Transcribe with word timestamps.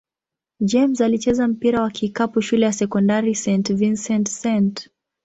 James 0.59 1.01
alicheza 1.01 1.47
mpira 1.47 1.81
wa 1.81 1.91
kikapu 1.91 2.41
shule 2.41 2.65
ya 2.65 2.73
sekondari 2.73 3.35
St. 3.35 3.73
Vincent-St. 3.73 4.89